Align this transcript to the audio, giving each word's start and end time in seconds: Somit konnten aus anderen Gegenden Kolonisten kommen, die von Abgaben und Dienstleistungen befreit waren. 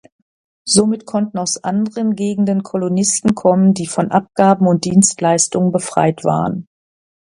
Somit 0.67 1.05
konnten 1.05 1.37
aus 1.37 1.63
anderen 1.63 2.15
Gegenden 2.15 2.63
Kolonisten 2.63 3.35
kommen, 3.35 3.75
die 3.75 3.85
von 3.85 4.09
Abgaben 4.09 4.65
und 4.65 4.83
Dienstleistungen 4.83 5.71
befreit 5.71 6.23
waren. 6.23 6.67